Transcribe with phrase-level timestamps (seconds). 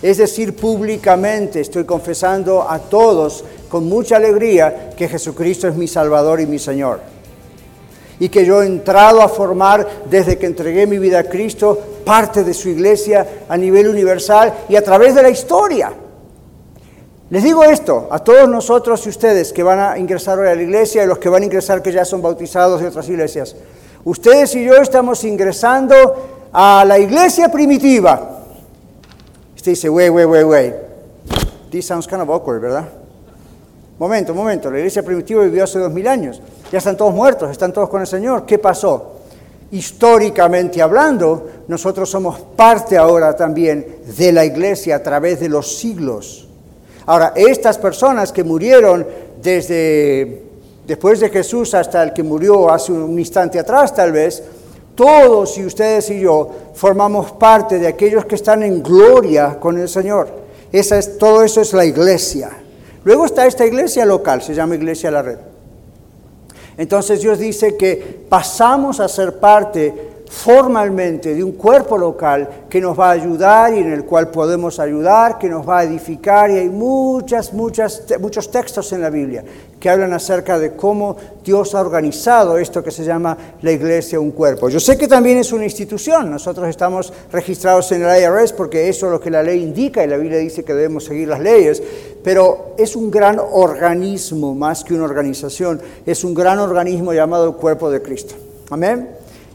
[0.00, 6.40] Es decir, públicamente estoy confesando a todos con mucha alegría que Jesucristo es mi Salvador
[6.40, 7.00] y mi Señor.
[8.20, 12.44] Y que yo he entrado a formar, desde que entregué mi vida a Cristo, parte
[12.44, 15.92] de su iglesia a nivel universal y a través de la historia.
[17.30, 20.62] Les digo esto a todos nosotros y ustedes que van a ingresar hoy a la
[20.62, 23.54] iglesia y los que van a ingresar que ya son bautizados de otras iglesias.
[24.04, 28.37] Ustedes y yo estamos ingresando a la iglesia primitiva
[29.68, 30.74] Dice, wait, wait, wait, wait.
[31.70, 32.88] This sounds kind of awkward, ¿verdad?
[33.98, 34.70] Momento, momento.
[34.70, 36.40] La iglesia primitiva vivió hace dos mil años.
[36.72, 38.46] Ya están todos muertos, están todos con el Señor.
[38.46, 39.16] ¿Qué pasó?
[39.70, 46.48] Históricamente hablando, nosotros somos parte ahora también de la iglesia a través de los siglos.
[47.04, 49.06] Ahora, estas personas que murieron
[49.42, 50.44] desde
[50.86, 54.42] después de Jesús hasta el que murió hace un instante atrás, tal vez,
[54.98, 59.88] todos y ustedes y yo formamos parte de aquellos que están en gloria con el
[59.88, 60.28] Señor.
[60.72, 62.50] Esa es, todo eso es la iglesia.
[63.04, 65.38] Luego está esta iglesia local, se llama Iglesia La Red.
[66.76, 69.94] Entonces Dios dice que pasamos a ser parte
[70.28, 74.78] formalmente de un cuerpo local que nos va a ayudar y en el cual podemos
[74.78, 76.50] ayudar, que nos va a edificar.
[76.50, 79.44] Y hay muchas, muchas, muchos textos en la Biblia
[79.78, 84.32] que hablan acerca de cómo Dios ha organizado esto que se llama la iglesia, un
[84.32, 84.68] cuerpo.
[84.68, 86.30] Yo sé que también es una institución.
[86.30, 90.08] Nosotros estamos registrados en el IRS porque eso es lo que la ley indica y
[90.08, 91.82] la Biblia dice que debemos seguir las leyes.
[92.24, 95.80] Pero es un gran organismo más que una organización.
[96.04, 98.34] Es un gran organismo llamado cuerpo de Cristo.
[98.70, 99.08] Amén.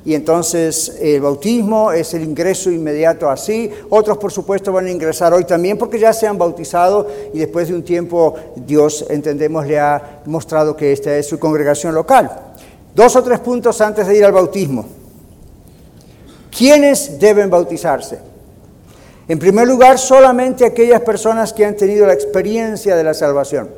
[0.06, 3.72] Y entonces el bautismo es el ingreso inmediato así.
[3.90, 7.70] Otros, por supuesto, van a ingresar hoy también porque ya se han bautizado y después
[7.70, 12.30] de un tiempo Dios, entendemos, le ha mostrado que esta es su congregación local.
[12.94, 14.86] Dos o tres puntos antes de ir al bautismo.
[16.56, 18.20] ¿Quiénes deben bautizarse?
[19.28, 23.70] En primer lugar, solamente aquellas personas que han tenido la experiencia de la salvación.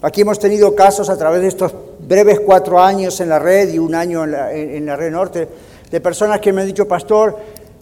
[0.00, 3.78] Aquí hemos tenido casos a través de estos breves cuatro años en la red y
[3.78, 5.48] un año en la, red norte,
[5.90, 7.36] de personas que me han dicho, pastor,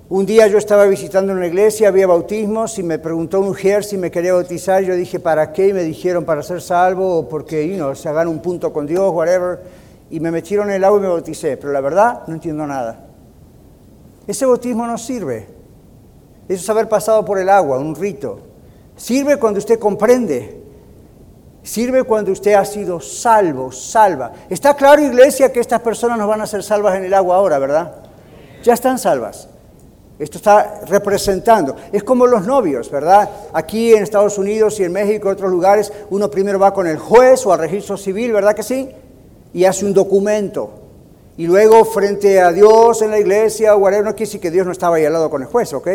[0.09, 3.97] un día yo estaba visitando una iglesia, había bautismos y me preguntó un mujer si
[3.97, 4.83] me quería bautizar.
[4.83, 5.69] Yo dije, ¿para qué?
[5.69, 9.13] Y me dijeron, para ser salvo o porque you se hagan un punto con Dios,
[9.13, 9.61] whatever.
[10.11, 11.57] Y me metieron en el agua y me bauticé.
[11.57, 13.07] Pero la verdad, no entiendo nada.
[14.27, 15.47] Ese bautismo no sirve.
[16.49, 18.41] Eso es haber pasado por el agua, un rito.
[18.97, 20.64] Sirve cuando usted comprende
[21.65, 24.33] Sirve cuando usted ha sido salvo, salva.
[24.51, 27.59] Está claro, iglesia, que estas personas no van a ser salvas en el agua ahora,
[27.59, 27.95] ¿verdad?
[28.63, 29.49] Ya están salvas.
[30.19, 31.75] Esto está representando.
[31.91, 33.31] Es como los novios, ¿verdad?
[33.55, 36.99] Aquí en Estados Unidos y en México y otros lugares, uno primero va con el
[36.99, 38.91] juez o al registro civil, ¿verdad que sí?
[39.55, 40.71] Y hace un documento.
[41.39, 44.67] Y luego frente a Dios en la iglesia o whatever, no quiere decir que Dios
[44.67, 45.89] no estaba ahí al lado con el juez, ¿ok?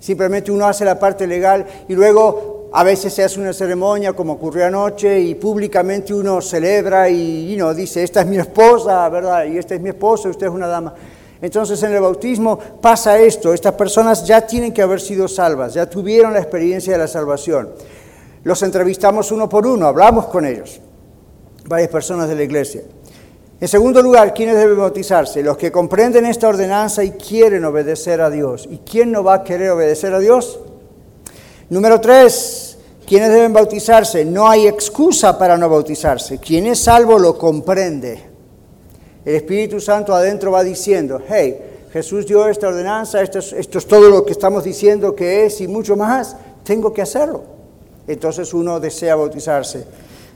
[0.00, 4.34] Simplemente uno hace la parte legal y luego a veces se hace una ceremonia como
[4.34, 9.46] ocurrió anoche y públicamente uno celebra y you dice, esta es mi esposa, ¿verdad?
[9.46, 10.94] Y esta es mi esposa y usted es una dama.
[11.40, 15.88] Entonces en el bautismo pasa esto, estas personas ya tienen que haber sido salvas, ya
[15.88, 17.70] tuvieron la experiencia de la salvación.
[18.44, 20.80] Los entrevistamos uno por uno, hablamos con ellos,
[21.66, 22.82] varias personas de la iglesia.
[23.60, 25.42] En segundo lugar, ¿quiénes deben bautizarse?
[25.42, 28.68] Los que comprenden esta ordenanza y quieren obedecer a Dios.
[28.70, 30.60] ¿Y quién no va a querer obedecer a Dios?
[31.70, 34.24] Número tres, ¿quiénes deben bautizarse?
[34.24, 36.38] No hay excusa para no bautizarse.
[36.38, 38.22] Quien es salvo lo comprende.
[39.22, 41.58] El Espíritu Santo adentro va diciendo, hey,
[41.92, 45.60] Jesús dio esta ordenanza, esto es, esto es todo lo que estamos diciendo que es
[45.60, 47.42] y mucho más, tengo que hacerlo.
[48.06, 49.84] Entonces uno desea bautizarse.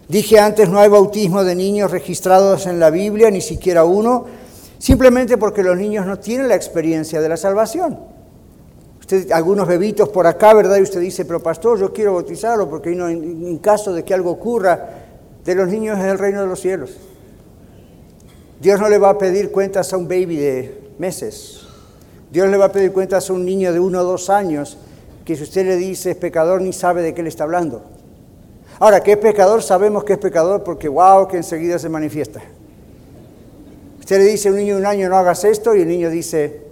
[0.08, 4.26] Dije antes, no hay bautismo de niños registrados en la Biblia, ni siquiera uno,
[4.76, 8.11] simplemente porque los niños no tienen la experiencia de la salvación
[9.32, 10.76] algunos bebitos por acá, ¿verdad?
[10.76, 14.88] Y usted dice, pero pastor, yo quiero bautizarlo porque en, caso de que algo ocurra,
[15.44, 16.92] de los niños es el reino de los cielos.
[18.60, 21.62] Dios no le va a pedir cuentas a un baby de meses.
[22.30, 24.78] Dios le va a pedir cuentas a un niño de uno o dos años
[25.24, 27.82] que si usted le dice es pecador ni sabe de qué le está hablando.
[28.78, 32.40] Ahora, que es pecador, sabemos que es pecador porque wow, que enseguida se manifiesta.
[34.00, 36.10] Usted le dice a un niño de un año no hagas esto y el niño
[36.10, 36.62] dice,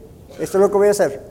[0.40, 1.29] esto es lo que voy a hacer.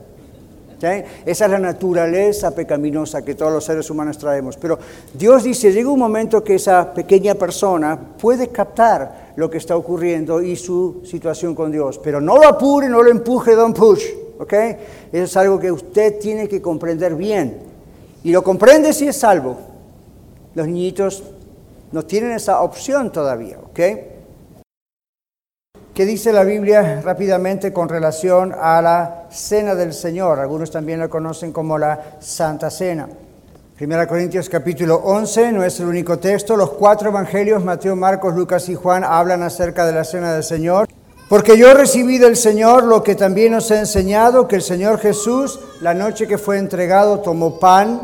[0.81, 4.55] Esa es la naturaleza pecaminosa que todos los seres humanos traemos.
[4.57, 4.79] Pero
[5.13, 10.41] Dios dice, llega un momento que esa pequeña persona puede captar lo que está ocurriendo
[10.41, 11.99] y su situación con Dios.
[12.01, 14.05] Pero no lo apure, no lo empuje, don't push.
[14.39, 14.53] ¿ok?
[15.11, 17.57] Eso es algo que usted tiene que comprender bien.
[18.23, 19.57] Y lo comprende si es salvo.
[20.55, 21.23] Los niñitos
[21.91, 23.57] no tienen esa opción todavía.
[23.59, 23.79] ¿ok?
[25.99, 30.39] ¿Qué dice la Biblia rápidamente con relación a la cena del Señor?
[30.39, 33.09] Algunos también la conocen como la Santa Cena.
[33.75, 36.55] Primera Corintios capítulo 11 no es el único texto.
[36.55, 40.87] Los cuatro evangelios, Mateo, Marcos, Lucas y Juan, hablan acerca de la cena del Señor.
[41.27, 45.59] Porque yo recibí del Señor lo que también os he enseñado, que el Señor Jesús,
[45.81, 47.99] la noche que fue entregado, tomó pan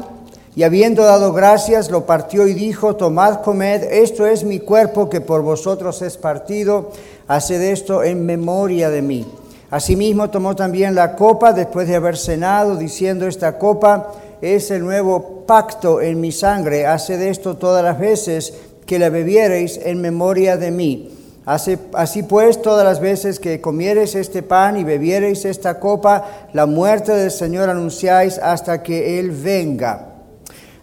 [0.54, 5.20] y habiendo dado gracias, lo partió y dijo, tomad, comed, esto es mi cuerpo que
[5.20, 6.92] por vosotros es partido
[7.28, 9.26] haced esto en memoria de mí.
[9.72, 15.44] Asimismo tomó también la copa después de haber cenado, diciendo, esta copa es el nuevo
[15.46, 18.54] pacto en mi sangre, haced esto todas las veces
[18.86, 21.12] que la bebiereis en memoria de mí.
[21.46, 27.12] Así, pues, todas las veces que comiereis este pan y bebiereis esta copa, la muerte
[27.12, 30.08] del Señor anunciáis hasta que Él venga.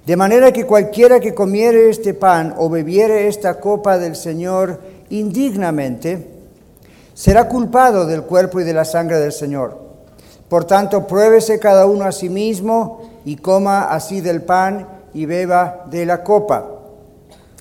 [0.06, 4.80] De manera que cualquiera que comiere este pan o bebiere esta copa del Señor
[5.10, 6.31] indignamente,
[7.14, 9.78] será culpado del cuerpo y de la sangre del Señor.
[10.48, 15.86] Por tanto, pruébese cada uno a sí mismo y coma así del pan y beba
[15.90, 16.68] de la copa.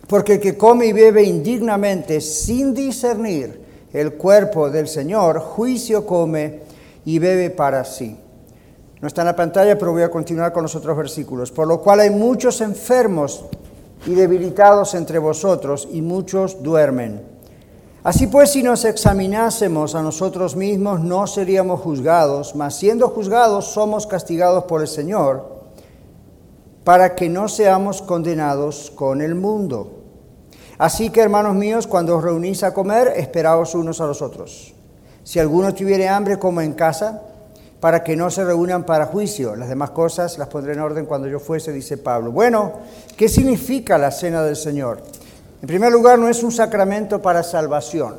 [0.08, 3.62] Porque el que come y bebe indignamente sin discernir
[3.94, 6.60] el cuerpo del Señor, juicio come
[7.06, 8.18] y bebe para sí.
[9.00, 11.52] No está en la pantalla, pero voy a continuar con los otros versículos.
[11.52, 13.46] Por lo cual hay muchos enfermos
[14.06, 17.31] y debilitados entre vosotros y muchos duermen.
[18.04, 24.08] Así pues, si nos examinásemos a nosotros mismos, no seríamos juzgados, mas siendo juzgados somos
[24.08, 25.62] castigados por el Señor,
[26.84, 30.00] para que no seamos condenados con el mundo.
[30.80, 34.74] Así que, hermanos míos, cuando os reunís a comer, esperaos unos a los otros.
[35.24, 37.22] Si alguno tuviere hambre, como en casa,
[37.80, 39.56] para que no se reúnan para juicio.
[39.56, 42.32] Las demás cosas las pondré en orden cuando yo fuese, dice Pablo.
[42.32, 42.74] Bueno,
[43.16, 45.04] ¿qué significa la cena del Señor?
[45.62, 48.16] En primer lugar, no es un sacramento para salvación,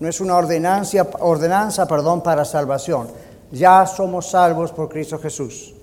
[0.00, 3.06] no es una ordenanza, perdón, para salvación.
[3.52, 5.74] Ya somos salvos por Cristo Jesús.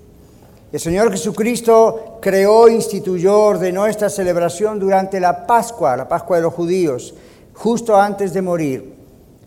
[0.70, 6.52] El Señor Jesucristo creó, instituyó, ordenó esta celebración durante la Pascua, la Pascua de los
[6.52, 7.14] judíos,
[7.54, 8.99] justo antes de morir.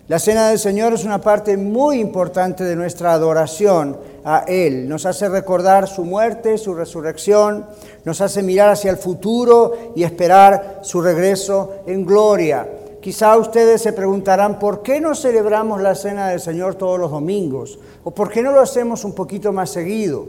[0.10, 4.90] La cena del Señor es una parte muy importante de nuestra adoración a Él.
[4.90, 7.66] Nos hace recordar su muerte, su resurrección,
[8.04, 12.68] nos hace mirar hacia el futuro y esperar su regreso en gloria.
[13.00, 17.80] Quizá ustedes se preguntarán, ¿por qué no celebramos la cena del Señor todos los domingos?
[18.04, 20.26] ¿O por qué no lo hacemos un poquito más seguido?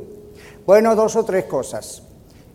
[0.64, 2.04] Bueno, dos o tres cosas.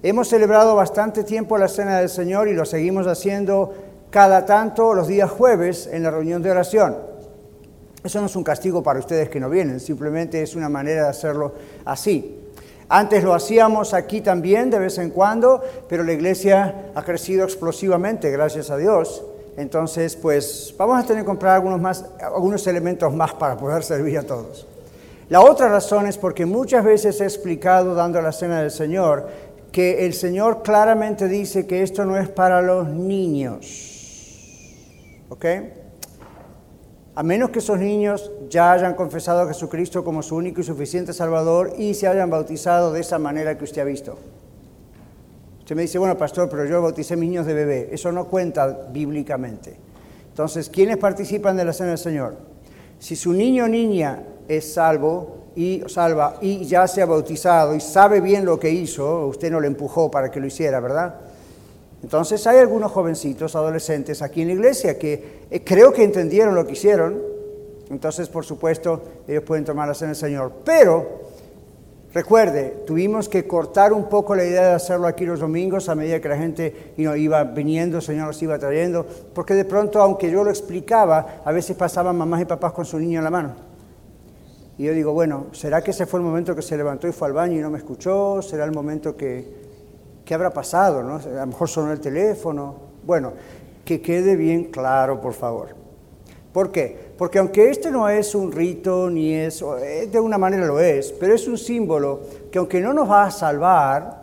[0.02, 3.74] Hemos celebrado bastante tiempo la cena del Señor y lo seguimos haciendo
[4.10, 7.09] cada tanto los días jueves en la reunión de oración.
[8.04, 11.10] Eso no es un castigo para ustedes que no vienen, simplemente es una manera de
[11.10, 11.54] hacerlo
[11.86, 12.38] así.
[12.88, 18.32] Antes lo hacíamos aquí también de vez en cuando, pero la iglesia ha crecido explosivamente,
[18.32, 19.24] gracias a Dios.
[19.58, 24.18] Entonces, pues vamos a tener que comprar algunos, más, algunos elementos más para poder servir
[24.18, 24.66] a todos.
[25.28, 29.28] La otra razón es porque muchas veces he explicado, dando la cena del Señor,
[29.72, 33.66] que el Señor claramente dice que esto no es para los niños.
[35.30, 35.46] ¿Ok?
[37.16, 41.14] A menos que esos niños ya hayan confesado a Jesucristo como su único y suficiente
[41.14, 44.18] Salvador y se hayan bautizado de esa manera que usted ha visto.
[45.60, 47.90] Usted me dice, bueno, pastor, pero yo bauticé niños de bebé.
[47.92, 49.76] Eso no cuenta bíblicamente.
[50.30, 52.38] Entonces, ¿quiénes participan de la cena del Señor?
[52.98, 57.82] Si su niño o niña es salvo y salva y ya se ha bautizado y
[57.82, 61.16] sabe bien lo que hizo, usted no le empujó para que lo hiciera, ¿verdad?
[62.02, 66.66] Entonces hay algunos jovencitos, adolescentes aquí en la iglesia que eh, creo que entendieron lo
[66.66, 67.22] que hicieron.
[67.90, 70.52] Entonces, por supuesto, ellos pueden tomar la cena del Señor.
[70.64, 71.08] Pero,
[72.14, 76.22] recuerde, tuvimos que cortar un poco la idea de hacerlo aquí los domingos a medida
[76.22, 79.06] que la gente iba viniendo, el Señor los iba trayendo.
[79.34, 83.00] Porque de pronto, aunque yo lo explicaba, a veces pasaban mamás y papás con su
[83.00, 83.56] niño en la mano.
[84.78, 87.28] Y yo digo, bueno, ¿será que ese fue el momento que se levantó y fue
[87.28, 88.42] al baño y no me escuchó?
[88.42, 89.69] ¿Será el momento que
[90.30, 91.02] ¿Qué habrá pasado?
[91.02, 91.16] No?
[91.16, 92.76] A lo mejor sonó el teléfono.
[93.04, 93.34] Bueno,
[93.84, 95.70] que quede bien claro, por favor.
[96.54, 97.14] ¿Por qué?
[97.18, 101.12] Porque aunque este no es un rito, ni es, eh, de una manera lo es,
[101.14, 102.20] pero es un símbolo
[102.52, 104.22] que aunque no nos va a salvar,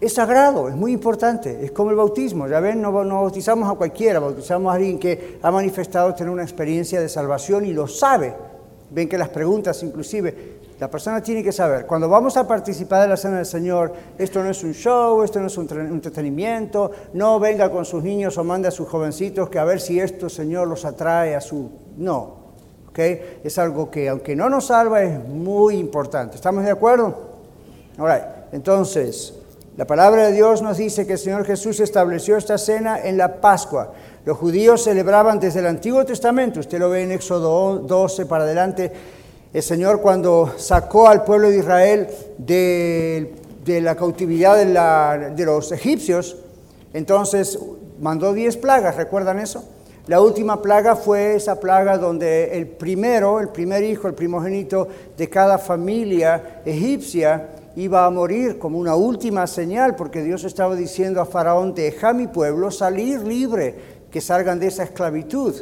[0.00, 3.74] es sagrado, es muy importante, es como el bautismo, ya ven, no, no, bautizamos a
[3.74, 8.34] cualquiera, bautizamos a alguien que ha manifestado tener una experiencia de salvación y lo sabe,
[8.90, 10.53] ven que las preguntas inclusive,
[10.84, 14.42] la persona tiene que saber, cuando vamos a participar de la cena del Señor, esto
[14.42, 18.44] no es un show, esto no es un entretenimiento, no venga con sus niños o
[18.44, 21.70] mande a sus jovencitos que a ver si esto, Señor, los atrae a su...
[21.96, 22.36] No,
[22.90, 22.98] ¿ok?
[23.42, 26.36] Es algo que aunque no nos salva es muy importante.
[26.36, 27.16] ¿Estamos de acuerdo?
[27.96, 29.32] Ahora, entonces,
[29.78, 33.40] la palabra de Dios nos dice que el Señor Jesús estableció esta cena en la
[33.40, 33.94] Pascua.
[34.26, 38.92] Los judíos celebraban desde el Antiguo Testamento, usted lo ve en Éxodo 12 para adelante,
[39.54, 43.32] el Señor cuando sacó al pueblo de Israel de,
[43.80, 46.36] la cautividad de, de los egipcios,
[46.92, 47.58] entonces
[48.00, 49.64] mandó diez plagas, ¿recuerdan eso?
[50.08, 55.30] La última plaga fue esa plaga donde el primero, el primer hijo, el primogénito de
[55.30, 61.26] cada familia egipcia, iba a morir como una última señal, porque Dios estaba diciendo a
[61.26, 63.74] Faraón, deja a mi pueblo salir libre,
[64.10, 65.54] que salgan de esa esclavitud.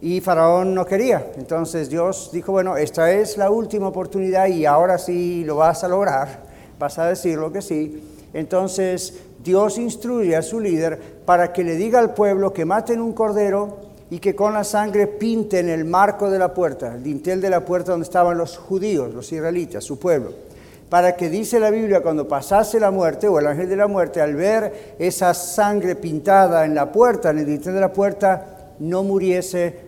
[0.00, 1.26] Y Faraón no quería.
[1.36, 5.88] Entonces Dios dijo, bueno, esta es la última oportunidad y ahora sí lo vas a
[5.88, 6.42] lograr,
[6.78, 8.02] vas a decir lo que sí.
[8.32, 13.12] Entonces Dios instruye a su líder para que le diga al pueblo que maten un
[13.12, 13.78] cordero
[14.10, 17.64] y que con la sangre pinten el marco de la puerta, el dintel de la
[17.64, 20.48] puerta donde estaban los judíos, los israelitas, su pueblo
[20.88, 24.20] para que dice la Biblia, cuando pasase la muerte o el ángel de la muerte,
[24.20, 29.02] al ver esa sangre pintada en la puerta, en el dintel de la puerta, no
[29.02, 29.87] muriese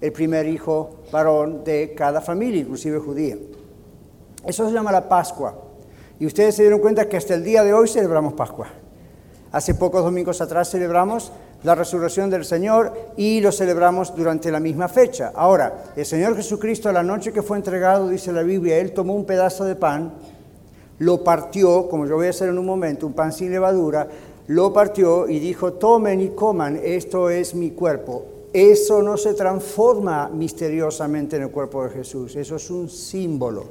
[0.00, 3.36] el primer hijo varón de cada familia, inclusive judía.
[4.46, 5.54] Eso se llama la Pascua.
[6.18, 8.68] Y ustedes se dieron cuenta que hasta el día de hoy celebramos Pascua.
[9.52, 14.88] Hace pocos domingos atrás celebramos la resurrección del Señor y lo celebramos durante la misma
[14.88, 15.32] fecha.
[15.34, 19.24] Ahora, el Señor Jesucristo, la noche que fue entregado, dice la Biblia, Él tomó un
[19.24, 20.12] pedazo de pan,
[20.98, 24.06] lo partió, como yo voy a hacer en un momento, un pan sin levadura,
[24.46, 28.39] lo partió y dijo, tomen y coman, esto es mi cuerpo.
[28.52, 33.64] Eso no se transforma misteriosamente en el cuerpo de Jesús, eso es un símbolo.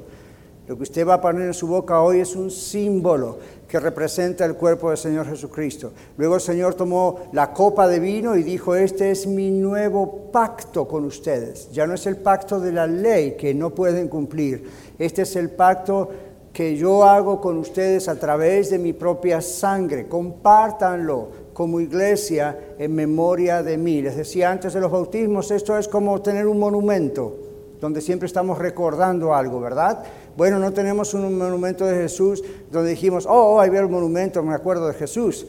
[0.66, 4.44] Lo que usted va a poner en su boca hoy es un símbolo que representa
[4.44, 5.90] el cuerpo del Señor Jesucristo.
[6.16, 10.86] Luego el Señor tomó la copa de vino y dijo, este es mi nuevo pacto
[10.88, 11.70] con ustedes.
[11.72, 14.64] Ya no es el pacto de la ley que no pueden cumplir,
[14.98, 16.08] este es el pacto
[16.52, 20.08] que yo hago con ustedes a través de mi propia sangre.
[20.08, 21.28] Compártanlo
[21.60, 24.00] como iglesia en memoria de mí.
[24.00, 27.36] Les decía antes de los bautismos, esto es como tener un monumento
[27.78, 30.02] donde siempre estamos recordando algo, ¿verdad?
[30.38, 34.54] Bueno, no tenemos un monumento de Jesús donde dijimos, oh, ahí veo el monumento, me
[34.54, 35.46] acuerdo de Jesús.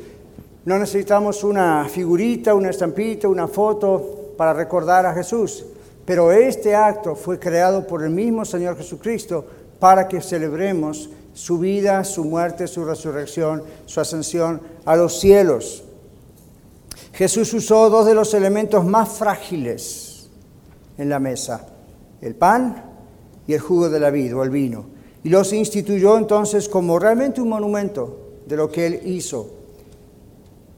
[0.65, 5.65] No necesitamos una figurita, una estampita, una foto para recordar a Jesús.
[6.03, 9.45] Pero este acto fue creado por el mismo Señor Jesucristo
[9.79, 15.85] para que celebremos su vida, su muerte, su resurrección, su ascensión a los cielos.
[17.13, 20.29] Jesús usó dos de los elementos más frágiles
[20.97, 21.67] en la mesa,
[22.21, 22.83] el pan
[23.47, 24.85] y el jugo de la vida o el vino.
[25.23, 29.49] Y los instituyó entonces como realmente un monumento de lo que él hizo.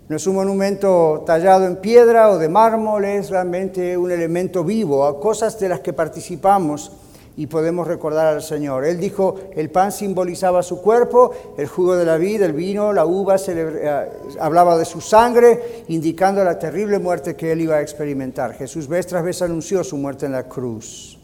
[0.09, 5.19] No es un monumento tallado en piedra o de mármol, es realmente un elemento vivo,
[5.19, 6.91] cosas de las que participamos
[7.35, 8.85] y podemos recordar al Señor.
[8.85, 13.05] Él dijo, el pan simbolizaba su cuerpo, el jugo de la vida, el vino, la
[13.05, 14.09] uva, eh,
[14.39, 18.53] hablaba de su sangre, indicando la terrible muerte que él iba a experimentar.
[18.53, 21.19] Jesús vez tras vez anunció su muerte en la cruz.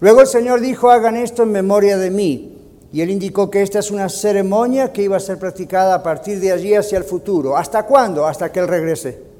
[0.00, 2.58] Luego el Señor dijo, hagan esto en memoria de mí.
[2.92, 6.40] Y él indicó que esta es una ceremonia que iba a ser practicada a partir
[6.40, 7.56] de allí hacia el futuro.
[7.56, 8.26] ¿Hasta cuándo?
[8.26, 9.31] Hasta que Él regrese.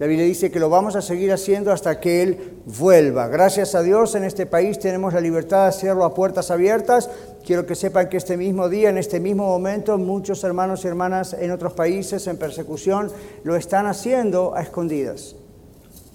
[0.00, 3.28] La Biblia dice que lo vamos a seguir haciendo hasta que Él vuelva.
[3.28, 7.08] Gracias a Dios en este país tenemos la libertad de hacerlo a puertas abiertas.
[7.46, 11.36] Quiero que sepan que este mismo día, en este mismo momento, muchos hermanos y hermanas
[11.38, 13.08] en otros países en persecución
[13.44, 15.36] lo están haciendo a escondidas,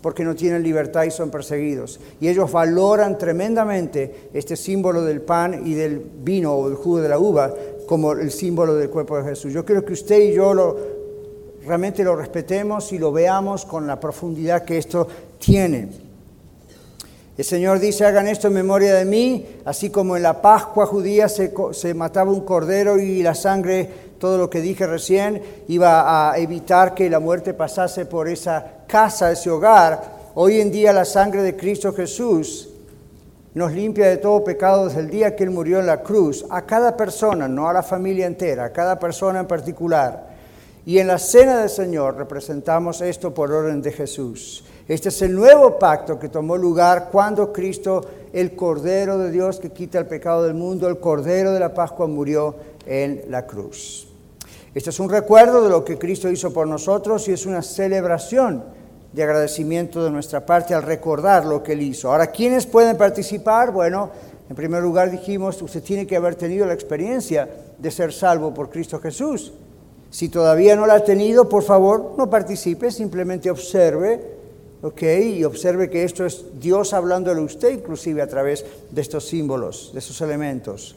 [0.01, 2.01] porque no tienen libertad y son perseguidos.
[2.19, 7.07] Y ellos valoran tremendamente este símbolo del pan y del vino o del jugo de
[7.07, 7.53] la uva
[7.87, 9.53] como el símbolo del cuerpo de Jesús.
[9.53, 10.98] Yo quiero que usted y yo lo
[11.65, 15.07] realmente lo respetemos y lo veamos con la profundidad que esto
[15.39, 15.89] tiene.
[17.37, 21.29] El Señor dice, hagan esto en memoria de mí, así como en la Pascua judía
[21.29, 23.89] se, se, mataba un cordero y la sangre,
[24.19, 29.31] todo lo que dije recién, iba a evitar que la muerte pasase por esa casa,
[29.31, 30.31] ese hogar.
[30.35, 32.69] Hoy en día la sangre de Cristo Jesús
[33.53, 36.63] nos limpia de todo pecado desde el día que Él murió en la cruz, a
[36.63, 40.28] cada persona, no a la familia entera, a cada persona en particular.
[40.89, 44.63] Y en la cena del Señor representamos esto por orden de Jesús.
[44.87, 48.03] Este es el nuevo pacto que tomó lugar cuando Cristo,
[48.33, 52.07] el Cordero de Dios que quita el pecado del mundo, el Cordero de la Pascua,
[52.07, 52.55] murió
[52.87, 54.07] en la cruz.
[54.73, 58.63] Este es un recuerdo de lo que Cristo hizo por nosotros y es una celebración
[59.13, 62.11] de agradecimiento de nuestra parte al recordar lo que Él hizo.
[62.11, 63.69] Ahora, ¿quiénes pueden participar?
[63.69, 64.09] Bueno,
[64.49, 68.71] en primer lugar dijimos, usted tiene que haber tenido la experiencia de ser salvo por
[68.71, 69.53] Cristo Jesús.
[70.11, 74.21] Si todavía no la ha tenido, por favor, no participe, simplemente observe,
[74.81, 75.01] ¿ok?
[75.23, 79.91] Y observe que esto es Dios hablándole a usted, inclusive a través de estos símbolos,
[79.93, 80.95] de estos elementos.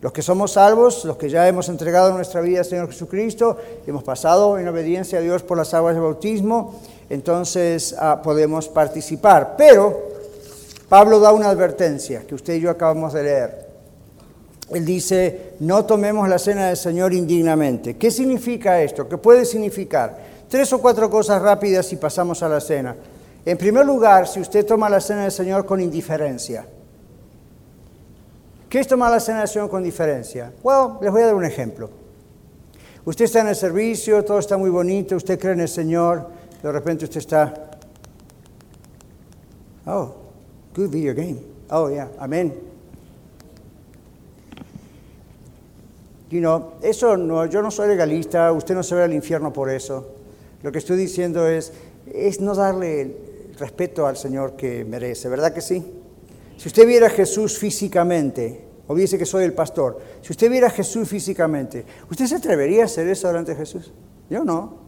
[0.00, 4.02] Los que somos salvos, los que ya hemos entregado nuestra vida al Señor Jesucristo, hemos
[4.02, 9.54] pasado en obediencia a Dios por las aguas de bautismo, entonces ah, podemos participar.
[9.56, 10.12] Pero
[10.90, 13.63] Pablo da una advertencia que usted y yo acabamos de leer.
[14.70, 17.96] Él dice, no tomemos la cena del Señor indignamente.
[17.96, 19.08] ¿Qué significa esto?
[19.08, 20.18] ¿Qué puede significar?
[20.48, 22.96] Tres o cuatro cosas rápidas y pasamos a la cena.
[23.44, 26.66] En primer lugar, si usted toma la cena del Señor con indiferencia.
[28.70, 30.52] ¿Qué es tomar la cena del Señor con indiferencia?
[30.62, 31.90] Bueno, les voy a dar un ejemplo.
[33.04, 36.26] Usted está en el servicio, todo está muy bonito, usted cree en el Señor,
[36.62, 37.70] de repente usted está,
[39.86, 40.14] oh,
[40.74, 41.36] good video game.
[41.68, 42.73] Oh, yeah, amén.
[46.34, 50.16] You eso no, yo no soy legalista, usted no se ve al infierno por eso.
[50.62, 51.72] Lo que estoy diciendo es,
[52.12, 53.16] es no darle el
[53.56, 55.84] respeto al Señor que merece, ¿verdad que sí?
[56.56, 60.66] Si usted viera a Jesús físicamente, o dice que soy el pastor, si usted viera
[60.66, 63.92] a Jesús físicamente, ¿usted se atrevería a hacer eso delante de Jesús?
[64.28, 64.82] Yo no.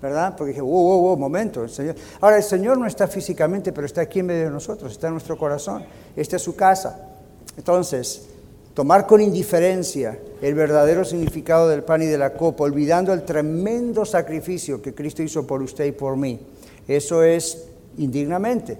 [0.00, 0.36] ¿verdad?
[0.36, 1.96] Porque dije, wow, wow, wow, momento, el Señor.
[2.20, 5.14] Ahora, el Señor no está físicamente, pero está aquí en medio de nosotros, está en
[5.14, 5.82] nuestro corazón,
[6.14, 7.08] esta es su casa.
[7.56, 8.28] Entonces,
[8.74, 14.04] tomar con indiferencia el verdadero significado del pan y de la copa, olvidando el tremendo
[14.04, 16.40] sacrificio que Cristo hizo por usted y por mí,
[16.86, 18.76] eso es indignamente.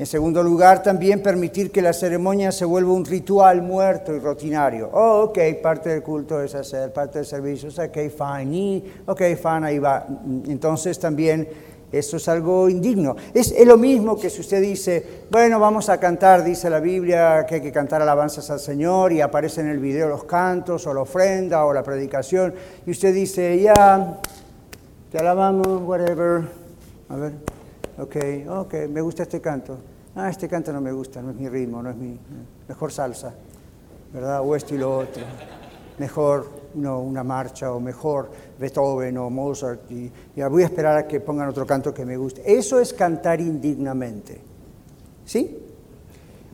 [0.00, 4.88] En segundo lugar, también permitir que la ceremonia se vuelva un ritual muerto y rutinario.
[4.94, 9.20] Oh, ok, parte del culto es hacer, parte del servicio es ok, fine, y, ok,
[9.36, 10.06] fine, ahí va.
[10.48, 11.46] Entonces también
[11.92, 13.16] eso es algo indigno.
[13.34, 17.56] Es, lo mismo que si usted dice, bueno, vamos a cantar, dice la Biblia que
[17.56, 21.00] hay que cantar alabanzas al Señor y aparece en el video los cantos o la
[21.00, 22.54] ofrenda o la predicación
[22.86, 24.18] y usted dice, ya,
[25.10, 26.42] te alabamos, whatever.
[27.08, 27.32] A ver,
[27.98, 28.16] ok,
[28.48, 29.78] ok, me gusta este canto
[30.16, 32.18] ah, este canto no me gusta, no es mi ritmo, no es mi
[32.68, 33.34] mejor salsa,
[34.12, 34.40] ¿verdad?
[34.42, 35.22] O esto y lo otro.
[35.98, 41.06] Mejor no, una marcha o mejor Beethoven o Mozart y ya voy a esperar a
[41.06, 42.42] que pongan otro canto que me guste.
[42.44, 44.40] Eso es cantar indignamente.
[45.24, 45.58] ¿Sí?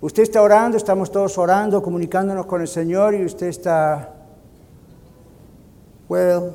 [0.01, 4.13] Usted está orando, estamos todos orando, comunicándonos con el Señor y usted está,
[6.09, 6.53] well,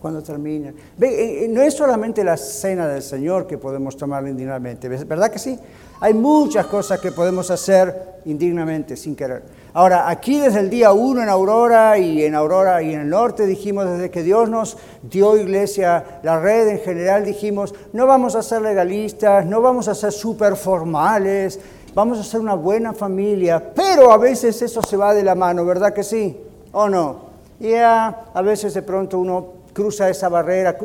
[0.00, 0.72] cuando termina.
[0.96, 5.38] Ve, eh, no es solamente la cena del Señor que podemos tomar indignamente, ¿verdad que
[5.38, 5.58] sí?
[6.00, 9.42] Hay muchas cosas que podemos hacer indignamente, sin querer.
[9.72, 13.46] Ahora, aquí desde el día uno en Aurora y en Aurora y en el norte
[13.46, 18.42] dijimos, desde que Dios nos dio iglesia, la red en general, dijimos, no vamos a
[18.42, 21.60] ser legalistas, no vamos a ser súper formales,
[21.94, 25.64] vamos a ser una buena familia, pero a veces eso se va de la mano,
[25.64, 26.36] ¿verdad que sí?
[26.72, 27.30] ¿O no?
[27.60, 30.76] Y a veces de pronto uno cruza esa barrera,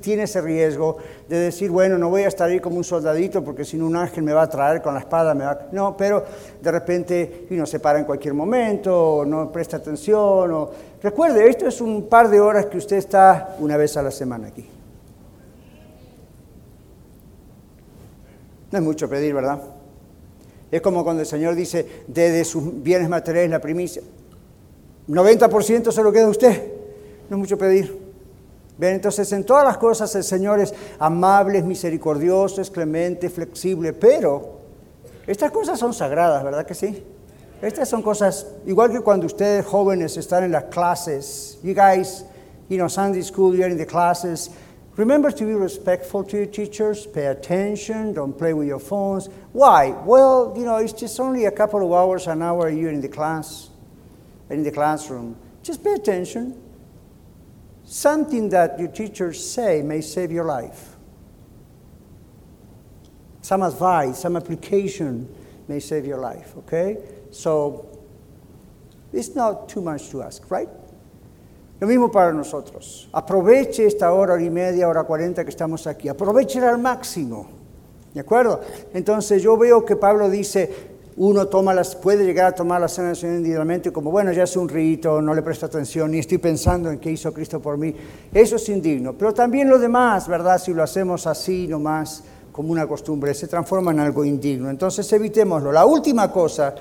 [0.00, 0.96] tiene ese riesgo
[1.28, 3.96] de decir, bueno, no voy a estar ahí como un soldadito porque si no un
[3.96, 6.24] ángel me va a traer con la espada, me va No, pero
[6.60, 10.68] de repente uno se para en cualquier momento, no presta atención.
[11.02, 14.48] Recuerde, esto es un par de horas que usted está una vez a la semana
[14.48, 14.68] aquí.
[18.70, 19.60] No es mucho pedir, ¿verdad?
[20.70, 24.02] Es como cuando el Señor dice, de, de sus bienes materiales la primicia.
[25.08, 26.72] 90% se lo queda a usted.
[27.30, 28.05] No es mucho pedir.
[28.78, 34.56] Entonces, en todas las cosas el Señor es amable, misericordioso, es clemente, flexible, pero
[35.26, 37.02] estas cosas son sagradas, ¿verdad que sí?
[37.62, 42.24] Estas son cosas, igual que cuando ustedes jóvenes están en las clases, you guys,
[42.68, 44.50] you know, Sunday school, you're in the classes,
[44.96, 49.30] remember to be respectful to your teachers, pay attention, don't play with your phones.
[49.54, 49.94] Why?
[50.04, 53.08] Well, you know, it's just only a couple of hours, an hour you're in the
[53.08, 53.70] class,
[54.50, 55.34] in the classroom.
[55.62, 56.65] Just pay attention.
[57.86, 60.96] Something that your teachers say may save your life.
[63.42, 65.28] Some advice, some application
[65.68, 66.98] may save your life, okay?
[67.30, 67.86] So,
[69.12, 70.68] it's not too much to ask, right?
[71.80, 73.06] Lo mismo para nosotros.
[73.14, 76.08] Aproveche esta hora, hora y media, hora cuarenta que estamos aquí.
[76.08, 77.46] Aproveche al máximo.
[78.12, 78.60] ¿De acuerdo?
[78.94, 83.12] Entonces yo veo que Pablo dice, uno toma las, puede llegar a tomar la cena
[83.12, 86.90] del indignamente como, bueno, ya es un rito, no le presto atención, ni estoy pensando
[86.90, 87.94] en qué hizo Cristo por mí.
[88.32, 89.14] Eso es indigno.
[89.14, 90.58] Pero también lo demás, ¿verdad?
[90.58, 94.68] Si lo hacemos así nomás, como una costumbre, se transforma en algo indigno.
[94.68, 95.72] Entonces evitémoslo.
[95.72, 96.74] La última cosa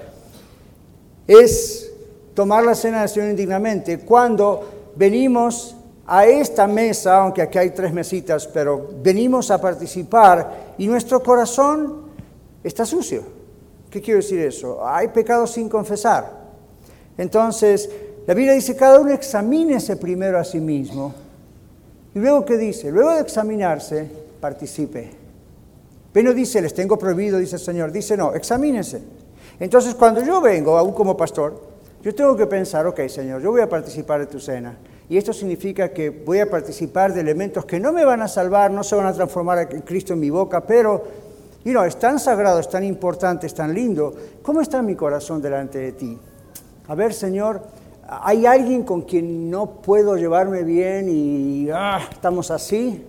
[1.25, 1.91] es
[2.33, 5.75] tomar la cena del Señor indignamente cuando venimos
[6.07, 12.03] a esta mesa, aunque aquí hay tres mesitas, pero venimos a participar y nuestro corazón
[12.63, 13.34] está sucio.
[13.95, 14.85] ¿Qué quiero decir eso?
[14.85, 16.29] Hay pecados sin confesar.
[17.17, 17.89] Entonces,
[18.27, 21.13] la Biblia dice, cada uno examínese primero a sí mismo.
[22.13, 22.91] Y luego, ¿qué dice?
[22.91, 24.05] Luego de examinarse,
[24.41, 25.11] participe.
[26.11, 27.93] Pero no dice, les tengo prohibido, dice el Señor.
[27.93, 29.01] Dice, no, examínese.
[29.61, 31.57] Entonces, cuando yo vengo, aún como pastor,
[32.03, 34.77] yo tengo que pensar, ok, Señor, yo voy a participar de tu cena.
[35.07, 38.71] Y esto significa que voy a participar de elementos que no me van a salvar,
[38.71, 41.24] no se van a transformar en Cristo en mi boca, pero
[41.65, 44.13] y no, es tan sagrado, es tan importante, es tan lindo.
[44.43, 46.17] ¿Cómo está mi corazón delante de ti?
[46.87, 47.63] A ver, Señor,
[48.07, 53.03] ¿hay alguien con quien no puedo llevarme bien y ah, estamos así?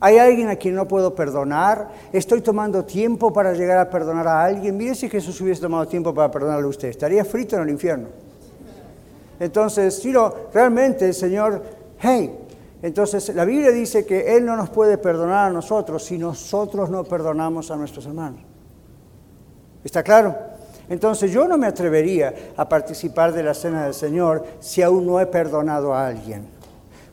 [0.00, 1.88] ¿Hay alguien a quien no puedo perdonar?
[2.12, 4.76] ¿Estoy tomando tiempo para llegar a perdonar a alguien?
[4.76, 6.88] Mire si Jesús hubiese tomado tiempo para perdonarle a usted.
[6.88, 8.08] Estaría frito en el infierno.
[9.38, 11.62] Entonces, si no, realmente Señor,
[12.00, 12.40] hey,
[12.82, 17.04] entonces la Biblia dice que Él no nos puede perdonar a nosotros si nosotros no
[17.04, 18.40] perdonamos a nuestros hermanos.
[19.84, 20.36] ¿Está claro?
[20.88, 25.20] Entonces yo no me atrevería a participar de la cena del Señor si aún no
[25.20, 26.46] he perdonado a alguien.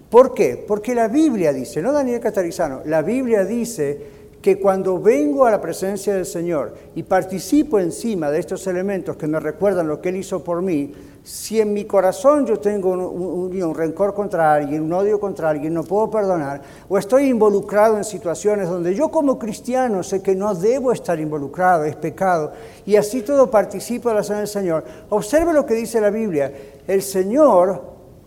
[0.10, 0.64] ¿Por qué?
[0.68, 5.62] Porque la Biblia dice, no Daniel Catarizano, la Biblia dice que cuando vengo a la
[5.62, 10.16] presencia del Señor y participo encima de estos elementos que me recuerdan lo que Él
[10.16, 10.92] hizo por mí,
[11.30, 15.84] si en mi corazón yo tengo un, rencor contra alguien, un odio contra alguien, no
[15.84, 20.92] puedo perdonar, o estoy involucrado en situaciones donde yo como cristiano sé que no debo
[20.92, 22.52] estar involucrado, es pecado,
[22.84, 26.52] y así todo participo de la cena del Señor, observe lo que dice la Biblia,
[26.88, 27.80] el Señor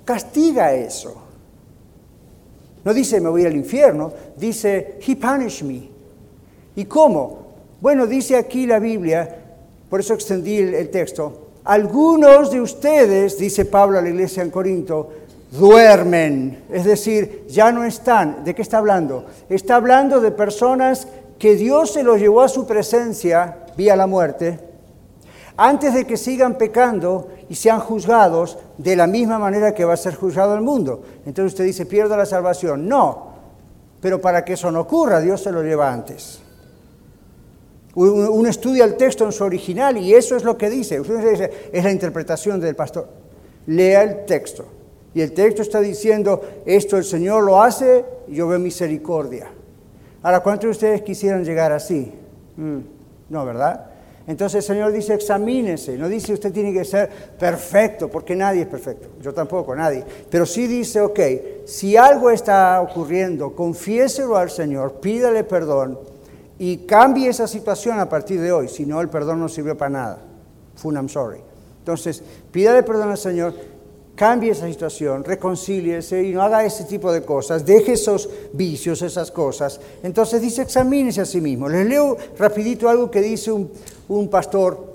[0.04, 1.12] castiga eso.
[2.84, 5.90] No dice me voy al infierno, dice He punished me.
[6.76, 7.46] ¿Y cómo?
[7.80, 9.38] Bueno, dice aquí la Biblia,
[9.90, 15.10] por eso extendí el texto, algunos de ustedes, dice Pablo a la iglesia en Corinto,
[15.52, 18.42] duermen, es decir, ya no están.
[18.44, 19.26] ¿De qué está hablando?
[19.48, 21.06] Está hablando de personas
[21.38, 24.58] que Dios se los llevó a su presencia vía la muerte,
[25.56, 29.98] antes de que sigan pecando y sean juzgados de la misma manera que va a
[29.98, 31.02] ser juzgado el mundo.
[31.26, 32.88] Entonces usted dice, pierdo la salvación.
[32.88, 33.32] No,
[34.00, 36.40] pero para que eso no ocurra, Dios se lo lleva antes.
[37.94, 41.00] Uno estudia el texto en su original y eso es lo que dice.
[41.00, 43.06] Usted dice, es la interpretación del pastor.
[43.66, 44.64] Lea el texto.
[45.14, 49.48] Y el texto está diciendo, esto el Señor lo hace y yo veo misericordia.
[50.22, 52.12] Ahora, ¿cuántos de ustedes quisieran llegar así?
[52.56, 52.78] Mm,
[53.28, 53.86] no, ¿verdad?
[54.26, 55.98] Entonces el Señor dice, examínese.
[55.98, 59.08] No dice usted tiene que ser perfecto, porque nadie es perfecto.
[59.20, 60.02] Yo tampoco, nadie.
[60.30, 61.20] Pero sí dice, ok,
[61.66, 65.98] si algo está ocurriendo, confiéselo al Señor, pídale perdón
[66.62, 69.90] y cambie esa situación a partir de hoy, si no el perdón no sirvió para
[69.90, 70.18] nada.
[70.76, 71.40] Fun, I'm sorry.
[71.80, 72.22] Entonces,
[72.52, 73.52] pídale perdón al Señor,
[74.14, 79.32] cambie esa situación, reconcíliese y no haga ese tipo de cosas, deje esos vicios, esas
[79.32, 79.80] cosas.
[80.04, 81.68] Entonces dice, examínese a sí mismo.
[81.68, 83.68] Les leo rapidito algo que dice un,
[84.08, 84.91] un pastor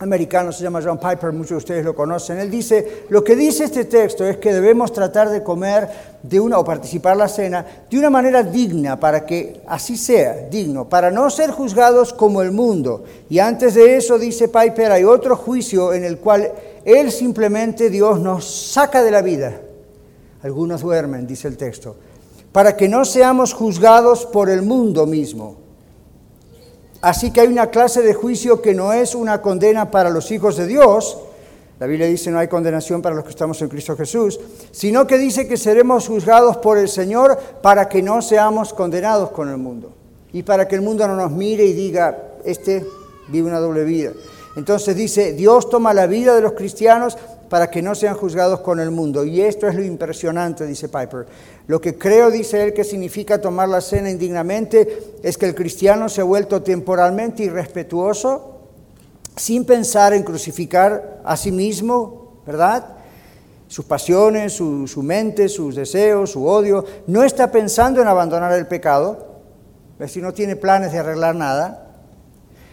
[0.00, 2.38] americano, se llama John Piper, muchos de ustedes lo conocen.
[2.38, 5.88] Él dice, lo que dice este texto es que debemos tratar de comer
[6.22, 10.88] de una o participar la cena de una manera digna para que así sea, digno,
[10.88, 13.04] para no ser juzgados como el mundo.
[13.28, 16.50] Y antes de eso, dice Piper, hay otro juicio en el cual
[16.84, 19.60] él simplemente Dios nos saca de la vida.
[20.42, 21.94] Algunos duermen, dice el texto,
[22.52, 25.58] para que no seamos juzgados por el mundo mismo.
[27.00, 30.56] Así que hay una clase de juicio que no es una condena para los hijos
[30.56, 31.18] de Dios,
[31.78, 34.38] la Biblia dice no hay condenación para los que estamos en Cristo Jesús,
[34.70, 39.48] sino que dice que seremos juzgados por el Señor para que no seamos condenados con
[39.48, 39.90] el mundo
[40.30, 42.84] y para que el mundo no nos mire y diga, este
[43.28, 44.12] vive una doble vida.
[44.56, 47.16] Entonces dice, Dios toma la vida de los cristianos
[47.50, 49.24] para que no sean juzgados con el mundo.
[49.24, 51.26] Y esto es lo impresionante, dice Piper.
[51.66, 56.08] Lo que creo, dice él, que significa tomar la cena indignamente es que el cristiano
[56.08, 58.60] se ha vuelto temporalmente irrespetuoso,
[59.36, 62.86] sin pensar en crucificar a sí mismo, ¿verdad?
[63.66, 66.84] Sus pasiones, su, mente, sus deseos, su odio.
[67.08, 69.40] No está pensando en abandonar el pecado,
[69.94, 71.89] es decir, no tiene planes de arreglar nada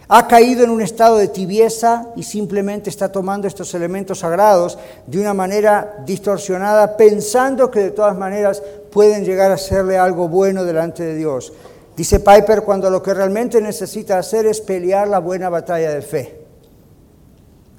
[0.08, 5.20] ha caído en un estado de tibieza y simplemente está tomando estos elementos sagrados de
[5.20, 11.04] una manera distorsionada, pensando que de todas maneras pueden llegar a hacerle algo bueno delante
[11.04, 11.52] de Dios.
[11.94, 16.40] Dice Piper, cuando lo que realmente necesita hacer es pelear la buena batalla de fe.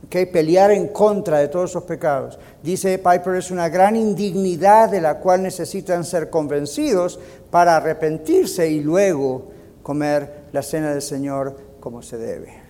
[0.06, 0.28] ¿Okay?
[0.28, 2.38] Pelear en contra de todos esos pecados.
[2.62, 8.82] Dice Piper, es una gran indignidad de la cual necesitan ser convencidos para arrepentirse y
[8.82, 9.46] luego
[9.82, 12.70] comer la cena del Señor como se debe.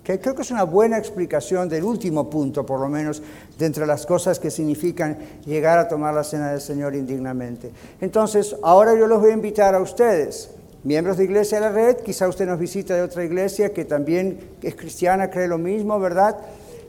[0.00, 0.20] ¿Ok?
[0.20, 3.22] Creo que es una buena explicación del último punto, por lo menos,
[3.58, 7.70] de entre las cosas que significan llegar a tomar la cena del Señor indignamente.
[8.00, 10.50] Entonces, ahora yo los voy a invitar a ustedes,
[10.84, 14.56] miembros de Iglesia de la Red, quizá usted nos visita de otra iglesia que también
[14.62, 16.36] es cristiana, cree lo mismo, ¿verdad?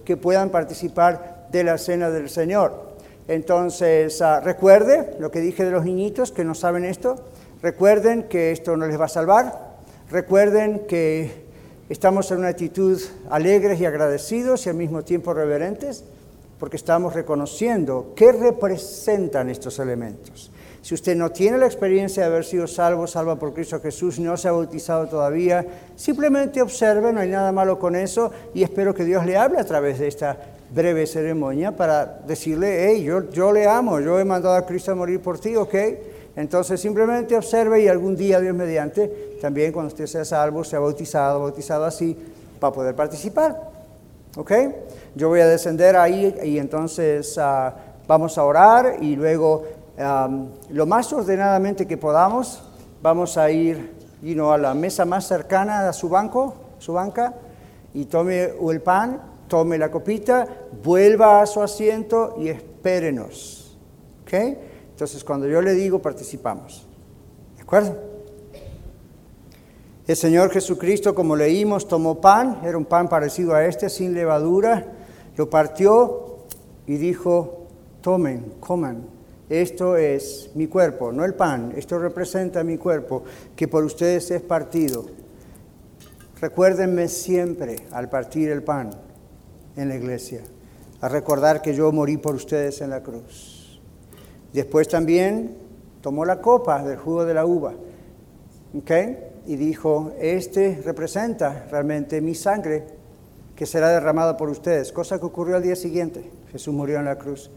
[0.05, 2.91] Que puedan participar de la cena del Señor.
[3.27, 7.15] Entonces, ah, recuerde lo que dije de los niñitos que no saben esto.
[7.61, 9.70] Recuerden que esto no les va a salvar.
[10.11, 11.31] Recuerden que
[11.87, 16.03] estamos en una actitud alegres y agradecidos y al mismo tiempo reverentes,
[16.59, 20.51] porque estamos reconociendo qué representan estos elementos.
[20.81, 24.35] Si usted no tiene la experiencia de haber sido salvo, salvo por Cristo Jesús, no
[24.35, 29.05] se ha bautizado todavía, simplemente observe, no hay nada malo con eso y espero que
[29.05, 30.37] Dios le hable a través de esta
[30.75, 34.95] breve ceremonia para decirle, hey, yo, yo le amo, yo he mandado a Cristo a
[34.95, 35.75] morir por ti, ¿ok?
[36.35, 41.39] Entonces simplemente observe y algún día, Dios mediante, también cuando usted sea salvo, sea bautizado,
[41.41, 42.15] bautizado así,
[42.59, 43.71] para poder participar.
[44.37, 44.51] ¿Ok?
[45.15, 47.75] Yo voy a descender ahí y entonces ah,
[48.07, 49.63] vamos a orar y luego
[50.69, 52.63] lo más ordenadamente que podamos,
[53.01, 53.91] vamos a ir
[54.23, 57.33] a la mesa más cercana a su banco, su banca,
[57.93, 60.47] y tome el pan, tome la copita,
[60.83, 63.77] vuelva a su asiento y espérenos.
[64.21, 64.33] ¿Ok?
[64.91, 66.87] Entonces, cuando yo le digo, participamos.
[67.57, 68.10] ¿De acuerdo?
[70.07, 74.93] El Señor Jesucristo, como leímos, tomó pan, era un pan parecido a este, sin levadura,
[75.37, 76.37] lo partió
[76.87, 77.67] y dijo,
[78.01, 79.05] tomen, coman,
[79.47, 83.23] esto es mi cuerpo, no el pan, esto representa mi cuerpo,
[83.55, 85.05] que por ustedes es partido.
[86.39, 88.89] Recuérdenme siempre al partir el pan
[89.75, 90.41] en la iglesia,
[90.99, 93.79] a recordar que yo morí por ustedes en la cruz.
[94.51, 95.57] Después también
[96.01, 97.73] tomó la copa del jugo de la uva,
[99.45, 102.85] Y dijo, este representa realmente mi sangre
[103.55, 106.29] que será derramada por ustedes, cosa que ocurrió al día siguiente.
[106.51, 107.51] Jesús murió en la cruz.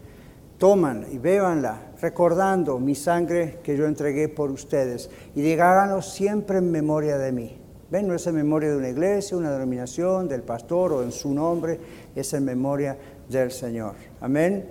[0.57, 6.71] Toman y bébanla, recordando mi sangre que yo entregué por ustedes, y digáganlo siempre en
[6.71, 7.57] memoria de mí.
[7.91, 11.33] Ven, no es en memoria de una iglesia, una denominación, del pastor o en su
[11.33, 11.79] nombre,
[12.15, 12.97] es en memoria
[13.29, 13.93] del Señor.
[14.21, 14.65] Amén.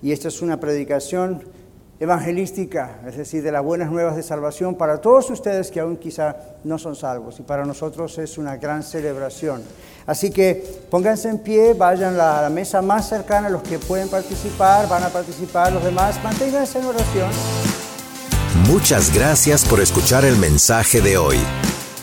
[0.00, 1.42] Y esta es una predicación
[2.00, 6.36] evangelística, es decir, de las buenas nuevas de salvación para todos ustedes que aún quizá
[6.62, 9.62] no son salvos y para nosotros es una gran celebración.
[10.06, 14.88] Así que pónganse en pie, vayan a la mesa más cercana, los que pueden participar,
[14.88, 17.30] van a participar, los demás, manténganse en oración.
[18.68, 21.38] Muchas gracias por escuchar el mensaje de hoy.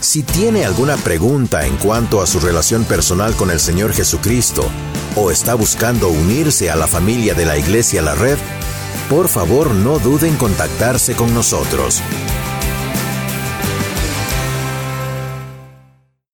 [0.00, 4.62] Si tiene alguna pregunta en cuanto a su relación personal con el Señor Jesucristo
[5.16, 8.38] o está buscando unirse a la familia de la Iglesia La Red,
[9.08, 12.02] por favor no duden en contactarse con nosotros.